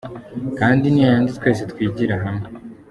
[0.59, 2.45] kandi ni yayandi twese twigira hamwe.